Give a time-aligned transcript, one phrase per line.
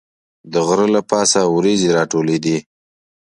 [0.51, 2.57] د غره له پاسه وریځې راټولېدې.